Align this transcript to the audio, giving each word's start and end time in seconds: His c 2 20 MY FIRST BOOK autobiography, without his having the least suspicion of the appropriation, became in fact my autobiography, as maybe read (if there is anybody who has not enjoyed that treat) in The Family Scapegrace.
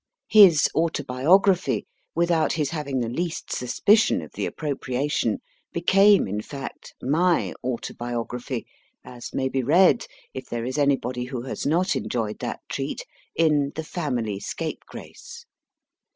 His 0.29 0.61
c 0.63 0.69
2 0.69 0.71
20 0.73 0.73
MY 0.73 0.73
FIRST 0.73 0.73
BOOK 0.73 0.83
autobiography, 1.13 1.85
without 2.15 2.53
his 2.53 2.71
having 2.71 3.01
the 3.01 3.07
least 3.07 3.53
suspicion 3.55 4.23
of 4.23 4.31
the 4.31 4.47
appropriation, 4.47 5.41
became 5.71 6.27
in 6.27 6.41
fact 6.41 6.95
my 7.03 7.53
autobiography, 7.63 8.65
as 9.05 9.29
maybe 9.31 9.61
read 9.61 10.07
(if 10.33 10.47
there 10.49 10.65
is 10.65 10.79
anybody 10.79 11.25
who 11.25 11.43
has 11.43 11.67
not 11.67 11.95
enjoyed 11.95 12.39
that 12.39 12.61
treat) 12.67 13.05
in 13.35 13.73
The 13.75 13.83
Family 13.83 14.39
Scapegrace. 14.39 15.45